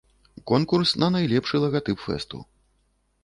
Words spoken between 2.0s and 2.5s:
фэсту.